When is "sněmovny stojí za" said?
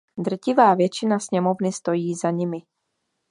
1.19-2.31